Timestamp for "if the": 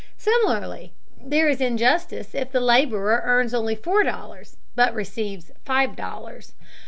2.33-2.59